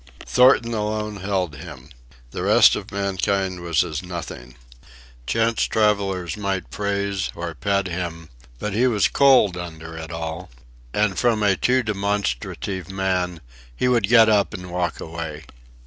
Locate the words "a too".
11.43-11.83